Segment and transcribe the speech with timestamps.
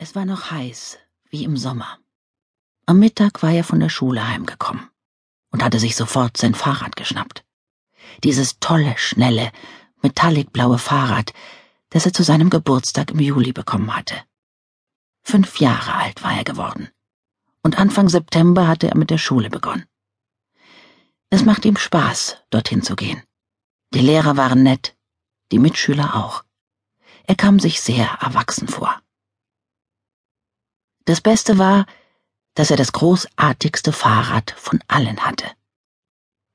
[0.00, 0.96] Es war noch heiß,
[1.28, 1.98] wie im Sommer.
[2.86, 4.88] Am Mittag war er von der Schule heimgekommen
[5.50, 7.44] und hatte sich sofort sein Fahrrad geschnappt.
[8.22, 9.50] Dieses tolle, schnelle,
[10.00, 11.32] metallicblaue Fahrrad,
[11.90, 14.14] das er zu seinem Geburtstag im Juli bekommen hatte.
[15.24, 16.88] Fünf Jahre alt war er geworden.
[17.64, 19.84] Und Anfang September hatte er mit der Schule begonnen.
[21.28, 23.20] Es machte ihm Spaß, dorthin zu gehen.
[23.92, 24.96] Die Lehrer waren nett,
[25.50, 26.44] die Mitschüler auch.
[27.24, 29.02] Er kam sich sehr erwachsen vor.
[31.08, 31.86] Das Beste war,
[32.52, 35.46] dass er das großartigste Fahrrad von allen hatte.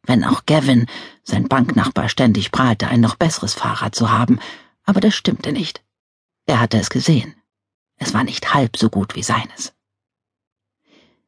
[0.04, 0.86] Wenn auch Gavin,
[1.24, 4.40] sein Banknachbar, ständig prahlte, ein noch besseres Fahrrad zu haben,
[4.84, 5.84] aber das stimmte nicht.
[6.46, 7.34] Er hatte es gesehen.
[7.98, 9.74] Es war nicht halb so gut wie seines.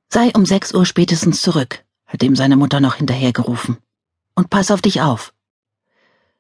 [0.08, 3.78] Sei um sechs Uhr spätestens zurück, hat ihm seine Mutter noch hinterhergerufen.
[4.36, 5.34] Und pass auf dich auf.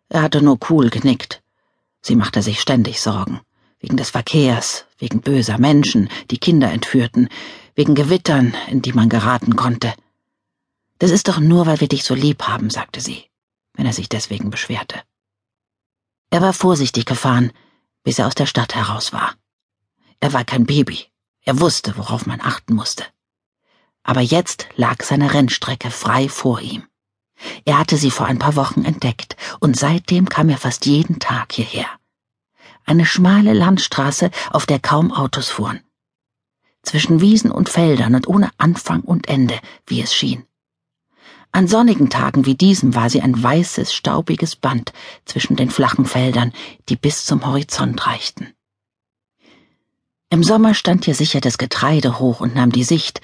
[0.09, 1.41] Er hatte nur cool genickt.
[2.03, 3.41] Sie machte sich ständig Sorgen
[3.85, 7.29] wegen des Verkehrs, wegen böser Menschen, die Kinder entführten,
[7.75, 9.93] wegen Gewittern, in die man geraten konnte.
[10.97, 13.25] Das ist doch nur, weil wir dich so lieb haben, sagte sie,
[13.75, 14.99] wenn er sich deswegen beschwerte.
[16.31, 17.51] Er war vorsichtig gefahren,
[18.03, 19.35] bis er aus der Stadt heraus war.
[20.19, 21.05] Er war kein Baby,
[21.41, 23.05] er wusste, worauf man achten musste.
[24.01, 26.87] Aber jetzt lag seine Rennstrecke frei vor ihm.
[27.65, 31.53] Er hatte sie vor ein paar Wochen entdeckt, und seitdem kam er fast jeden Tag
[31.53, 31.87] hierher
[32.85, 35.81] eine schmale Landstraße, auf der kaum Autos fuhren.
[36.83, 40.45] Zwischen Wiesen und Feldern und ohne Anfang und Ende, wie es schien.
[41.51, 44.91] An sonnigen Tagen wie diesem war sie ein weißes, staubiges Band
[45.23, 46.51] zwischen den flachen Feldern,
[46.89, 48.53] die bis zum Horizont reichten.
[50.29, 53.21] Im Sommer stand hier sicher das Getreide hoch und nahm die Sicht,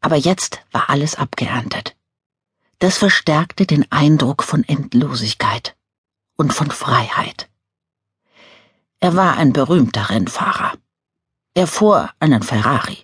[0.00, 1.96] aber jetzt war alles abgeerntet.
[2.80, 5.74] Das verstärkte den Eindruck von Endlosigkeit
[6.36, 7.48] und von Freiheit.
[9.00, 10.74] Er war ein berühmter Rennfahrer.
[11.54, 12.98] Er fuhr einen Ferrari.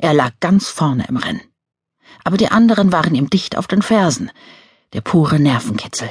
[0.00, 1.42] Er lag ganz vorne im Rennen.
[2.24, 4.30] Aber die anderen waren ihm dicht auf den Fersen.
[4.94, 6.10] Der pure Nervenkitzel.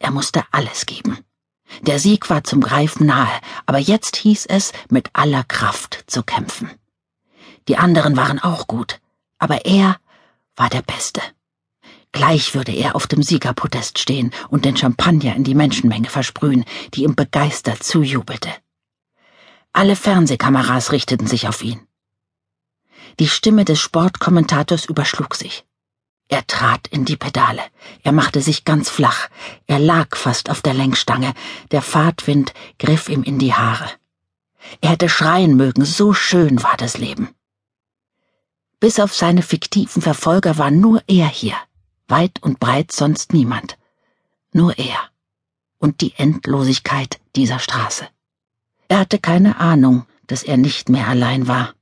[0.00, 1.18] Er musste alles geben.
[1.82, 6.70] Der Sieg war zum Greifen nahe, aber jetzt hieß es, mit aller Kraft zu kämpfen.
[7.68, 9.00] Die anderen waren auch gut,
[9.38, 10.00] aber er
[10.56, 11.20] war der Beste.
[12.18, 17.04] Gleich würde er auf dem Siegerpodest stehen und den Champagner in die Menschenmenge versprühen, die
[17.04, 18.52] ihm begeistert zujubelte.
[19.72, 21.80] Alle Fernsehkameras richteten sich auf ihn.
[23.20, 25.64] Die Stimme des Sportkommentators überschlug sich.
[26.26, 27.62] Er trat in die Pedale.
[28.02, 29.28] Er machte sich ganz flach.
[29.68, 31.34] Er lag fast auf der Lenkstange.
[31.70, 33.88] Der Fahrtwind griff ihm in die Haare.
[34.80, 37.28] Er hätte schreien mögen, so schön war das Leben.
[38.80, 41.54] Bis auf seine fiktiven Verfolger war nur er hier
[42.08, 43.78] weit und breit sonst niemand.
[44.52, 44.98] Nur er
[45.78, 48.08] und die Endlosigkeit dieser Straße.
[48.88, 51.74] Er hatte keine Ahnung, dass er nicht mehr allein war.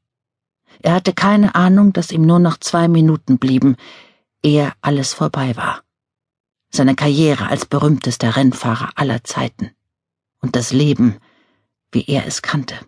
[0.82, 3.76] Er hatte keine Ahnung, dass ihm nur noch zwei Minuten blieben,
[4.42, 5.82] ehe alles vorbei war.
[6.70, 9.70] Seine Karriere als berühmtester Rennfahrer aller Zeiten
[10.40, 11.18] und das Leben,
[11.92, 12.78] wie er es kannte.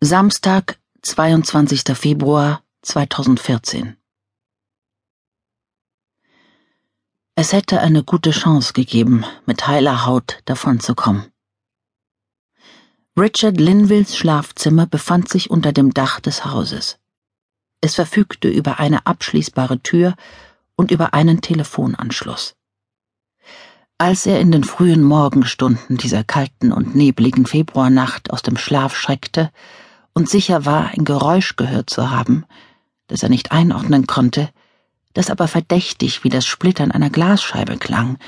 [0.00, 1.82] Samstag, 22.
[1.96, 3.98] Februar 2014
[7.34, 11.26] Es hätte eine gute Chance gegeben, mit heiler Haut davonzukommen.
[13.18, 16.98] Richard Linvilles Schlafzimmer befand sich unter dem Dach des Hauses.
[17.82, 20.14] Es verfügte über eine abschließbare Tür
[20.74, 22.56] und über einen Telefonanschluss.
[23.98, 29.50] Als er in den frühen Morgenstunden dieser kalten und nebligen Februarnacht aus dem Schlaf schreckte
[30.14, 32.46] und sicher war, ein Geräusch gehört zu haben,
[33.10, 34.48] das er nicht einordnen konnte,
[35.14, 38.18] das aber verdächtig wie das Splittern einer Glasscheibe klang,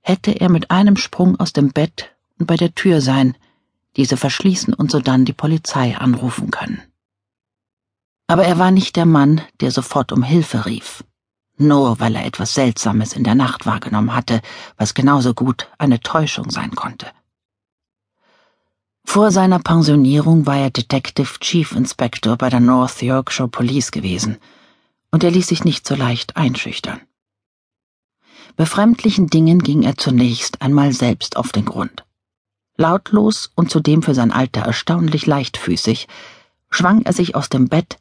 [0.00, 3.36] hätte er mit einem Sprung aus dem Bett und bei der Tür sein,
[3.96, 6.82] diese verschließen und sodann die Polizei anrufen können.
[8.26, 11.04] Aber er war nicht der Mann, der sofort um Hilfe rief,
[11.58, 14.40] nur weil er etwas Seltsames in der Nacht wahrgenommen hatte,
[14.76, 17.06] was genauso gut eine Täuschung sein konnte.
[19.06, 24.36] Vor seiner Pensionierung war er Detective Chief Inspector bei der North Yorkshire Police gewesen,
[25.10, 27.00] und er ließ sich nicht so leicht einschüchtern.
[28.56, 32.04] Befremdlichen Dingen ging er zunächst einmal selbst auf den Grund.
[32.76, 36.08] Lautlos und zudem für sein Alter erstaunlich leichtfüßig
[36.68, 37.96] schwang er sich aus dem Bett,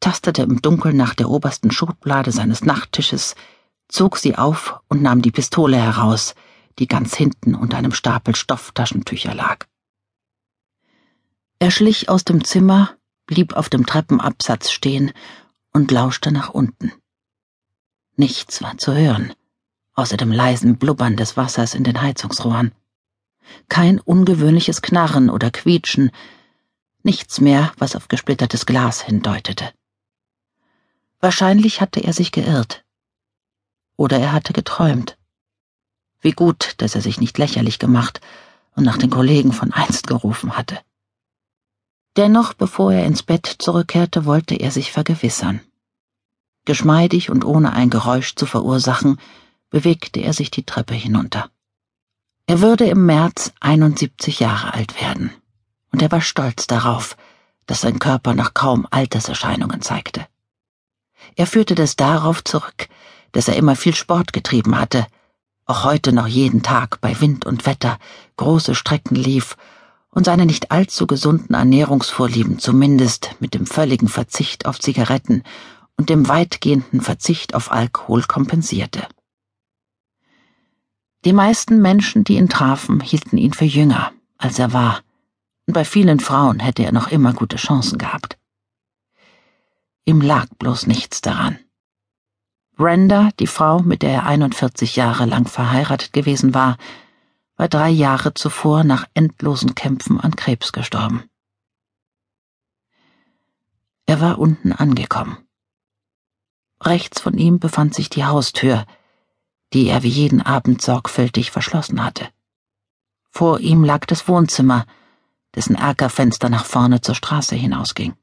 [0.00, 3.36] tastete im Dunkeln nach der obersten Schublade seines Nachttisches,
[3.86, 6.34] zog sie auf und nahm die Pistole heraus,
[6.80, 9.66] die ganz hinten unter einem Stapel Stofftaschentücher lag.
[11.60, 12.96] Er schlich aus dem Zimmer,
[13.26, 15.12] blieb auf dem Treppenabsatz stehen
[15.72, 16.92] und lauschte nach unten.
[18.16, 19.32] Nichts war zu hören,
[19.94, 22.72] außer dem leisen Blubbern des Wassers in den Heizungsrohren.
[23.68, 26.12] Kein ungewöhnliches Knarren oder Quietschen,
[27.02, 29.72] nichts mehr, was auf gesplittertes Glas hindeutete.
[31.20, 32.84] Wahrscheinlich hatte er sich geirrt.
[33.96, 35.18] Oder er hatte geträumt.
[36.20, 38.20] Wie gut, dass er sich nicht lächerlich gemacht
[38.76, 40.78] und nach den Kollegen von einst gerufen hatte.
[42.18, 45.60] Dennoch, bevor er ins Bett zurückkehrte, wollte er sich vergewissern.
[46.64, 49.20] Geschmeidig und ohne ein Geräusch zu verursachen,
[49.70, 51.48] bewegte er sich die Treppe hinunter.
[52.46, 55.30] Er würde im März 71 Jahre alt werden,
[55.92, 57.16] und er war stolz darauf,
[57.66, 60.26] dass sein Körper noch kaum Alterserscheinungen zeigte.
[61.36, 62.88] Er führte das darauf zurück,
[63.30, 65.06] dass er immer viel Sport getrieben hatte,
[65.66, 67.96] auch heute noch jeden Tag bei Wind und Wetter
[68.36, 69.56] große Strecken lief
[70.10, 75.42] und seine nicht allzu gesunden Ernährungsvorlieben zumindest mit dem völligen Verzicht auf Zigaretten
[75.96, 79.06] und dem weitgehenden Verzicht auf Alkohol kompensierte.
[81.24, 85.00] Die meisten Menschen, die ihn trafen, hielten ihn für jünger, als er war,
[85.66, 88.38] und bei vielen Frauen hätte er noch immer gute Chancen gehabt.
[90.04, 91.58] Ihm lag bloß nichts daran.
[92.76, 96.78] Brenda, die Frau, mit der er 41 Jahre lang verheiratet gewesen war,
[97.58, 101.28] war drei Jahre zuvor nach endlosen Kämpfen an Krebs gestorben.
[104.06, 105.36] Er war unten angekommen.
[106.80, 108.86] Rechts von ihm befand sich die Haustür,
[109.72, 112.28] die er wie jeden Abend sorgfältig verschlossen hatte.
[113.28, 114.86] Vor ihm lag das Wohnzimmer,
[115.54, 118.16] dessen Erkerfenster nach vorne zur Straße hinausging.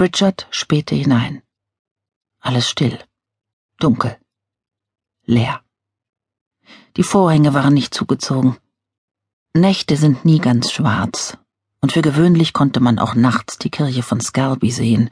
[0.00, 1.42] Richard spähte hinein.
[2.40, 2.98] Alles still
[3.78, 4.16] dunkel,
[5.24, 5.62] leer.
[6.96, 8.58] Die Vorhänge waren nicht zugezogen.
[9.54, 11.38] Nächte sind nie ganz schwarz,
[11.80, 15.08] und für gewöhnlich konnte man auch nachts die Kirche von Scalby sehen,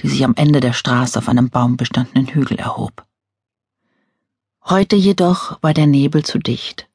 [0.00, 3.04] die sich am Ende der Straße auf einem baumbestandenen Hügel erhob.
[4.64, 6.88] Heute jedoch war der Nebel zu dicht.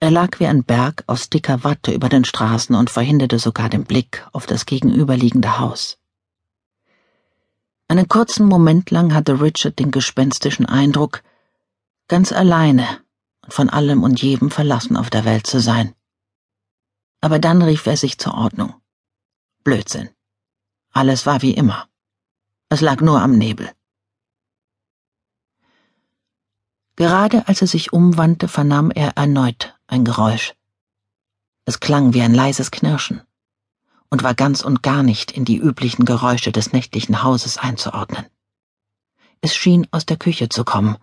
[0.00, 3.84] Er lag wie ein Berg aus dicker Watte über den Straßen und verhinderte sogar den
[3.84, 5.98] Blick auf das gegenüberliegende Haus.
[7.86, 11.22] Einen kurzen Moment lang hatte Richard den gespenstischen Eindruck,
[12.08, 12.86] ganz alleine
[13.52, 15.94] von allem und jedem verlassen auf der Welt zu sein.
[17.20, 18.74] Aber dann rief er sich zur Ordnung.
[19.64, 20.10] Blödsinn.
[20.92, 21.88] Alles war wie immer.
[22.68, 23.70] Es lag nur am Nebel.
[26.96, 30.54] Gerade als er sich umwandte, vernahm er erneut ein Geräusch.
[31.64, 33.22] Es klang wie ein leises Knirschen
[34.10, 38.26] und war ganz und gar nicht in die üblichen Geräusche des nächtlichen Hauses einzuordnen.
[39.40, 40.98] Es schien aus der Küche zu kommen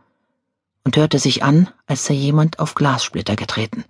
[0.87, 3.83] und hörte sich an, als sei jemand auf Glassplitter getreten.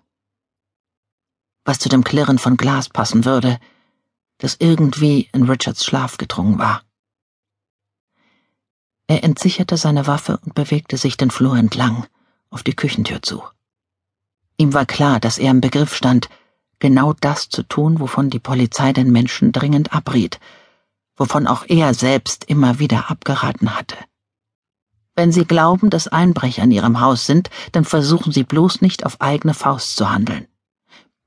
[1.63, 3.59] Was zu dem Klirren von Glas passen würde,
[4.39, 6.81] das irgendwie in Richards Schlaf gedrungen war.
[9.05, 12.07] Er entsicherte seine Waffe und bewegte sich den Flur entlang,
[12.49, 13.43] auf die Küchentür zu.
[14.57, 16.29] Ihm war klar, dass er im Begriff stand,
[16.79, 20.39] genau das zu tun, wovon die Polizei den Menschen dringend abriet,
[21.15, 23.97] wovon auch er selbst immer wieder abgeraten hatte.
[25.17, 29.19] Wenn Sie glauben, dass Einbrecher in Ihrem Haus sind, dann versuchen Sie bloß nicht auf
[29.19, 30.45] eigene Faust zu handeln.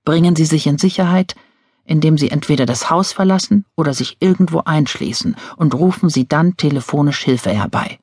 [0.04, 1.34] Bringen Sie sich in Sicherheit,
[1.84, 7.24] indem Sie entweder das Haus verlassen oder sich irgendwo einschließen und rufen Sie dann telefonisch
[7.24, 7.98] Hilfe herbei.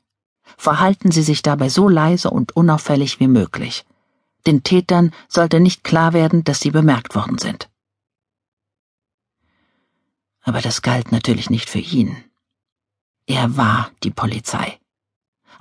[0.57, 3.85] Verhalten Sie sich dabei so leise und unauffällig wie möglich.
[4.45, 7.69] Den Tätern sollte nicht klar werden, dass sie bemerkt worden sind.
[10.41, 12.17] Aber das galt natürlich nicht für ihn.
[13.25, 14.79] Er war die Polizei,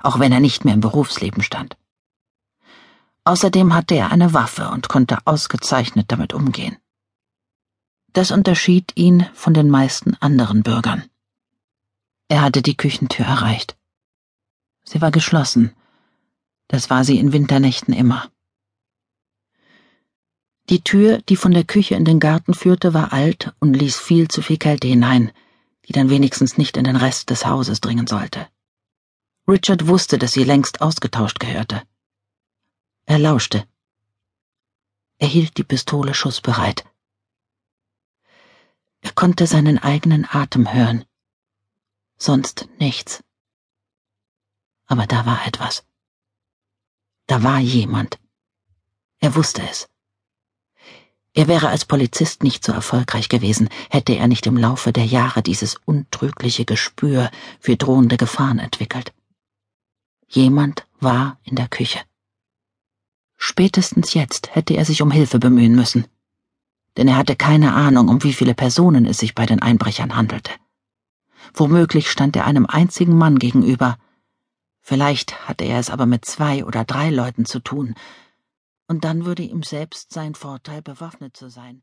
[0.01, 1.77] auch wenn er nicht mehr im Berufsleben stand.
[3.23, 6.77] Außerdem hatte er eine Waffe und konnte ausgezeichnet damit umgehen.
[8.13, 11.03] Das unterschied ihn von den meisten anderen Bürgern.
[12.29, 13.77] Er hatte die Küchentür erreicht.
[14.83, 15.73] Sie war geschlossen.
[16.67, 18.29] Das war sie in Winternächten immer.
[20.69, 24.27] Die Tür, die von der Küche in den Garten führte, war alt und ließ viel
[24.27, 25.31] zu viel Kälte hinein,
[25.87, 28.47] die dann wenigstens nicht in den Rest des Hauses dringen sollte.
[29.49, 31.81] Richard wusste, dass sie längst ausgetauscht gehörte.
[33.05, 33.65] Er lauschte.
[35.19, 36.85] Er hielt die Pistole schussbereit.
[38.99, 41.05] Er konnte seinen eigenen Atem hören.
[42.17, 43.23] Sonst nichts.
[44.85, 45.85] Aber da war etwas.
[47.27, 48.19] Da war jemand.
[49.19, 49.87] Er wusste es.
[51.33, 55.41] Er wäre als Polizist nicht so erfolgreich gewesen, hätte er nicht im Laufe der Jahre
[55.41, 59.13] dieses untrügliche Gespür für drohende Gefahren entwickelt.
[60.29, 61.99] Jemand war in der Küche.
[63.37, 66.07] Spätestens jetzt hätte er sich um Hilfe bemühen müssen,
[66.97, 70.51] denn er hatte keine Ahnung, um wie viele Personen es sich bei den Einbrechern handelte.
[71.53, 73.97] Womöglich stand er einem einzigen Mann gegenüber,
[74.81, 77.95] vielleicht hatte er es aber mit zwei oder drei Leuten zu tun,
[78.89, 81.75] Und dann würde ihm selbst sein Vorteil, bewaffnet zu sein.